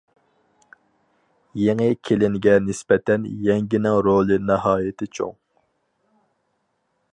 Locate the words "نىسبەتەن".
2.69-3.29